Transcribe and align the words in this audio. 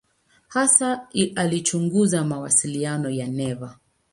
Hasa 0.47 1.07
alichunguza 1.35 2.23
mawasiliano 2.23 3.09
ya 3.09 3.27
neva. 3.27 3.79